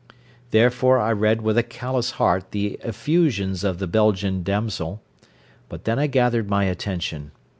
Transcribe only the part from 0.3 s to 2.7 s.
Therefore I read with a callous heart